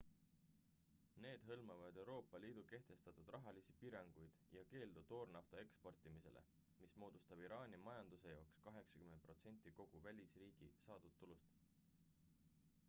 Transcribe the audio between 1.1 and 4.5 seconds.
need hõlmavad euroopa liidu kehtestatud rahalisi piiranguid